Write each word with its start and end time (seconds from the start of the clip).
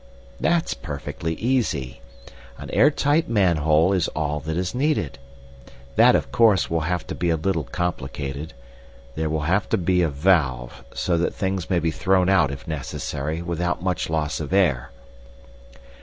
"That's 0.39 0.73
perfectly 0.73 1.35
easy. 1.35 2.01
An 2.57 2.71
air 2.71 2.89
tight 2.89 3.29
manhole 3.29 3.93
is 3.93 4.07
all 4.15 4.39
that 4.39 4.57
is 4.57 4.73
needed. 4.73 5.19
That, 5.95 6.15
of 6.15 6.31
course, 6.31 6.71
will 6.71 6.79
have 6.89 7.05
to 7.05 7.13
be 7.13 7.29
a 7.29 7.37
little 7.37 7.65
complicated; 7.65 8.53
there 9.13 9.29
will 9.29 9.41
have 9.43 9.69
to 9.69 9.77
be 9.77 10.01
a 10.01 10.09
valve, 10.09 10.83
so 10.91 11.19
that 11.19 11.35
things 11.35 11.69
may 11.69 11.77
be 11.77 11.91
thrown 11.91 12.29
out, 12.29 12.49
if 12.49 12.67
necessary, 12.67 13.43
without 13.43 13.83
much 13.83 14.09
loss 14.09 14.39
of 14.39 14.51
air." 14.53 14.89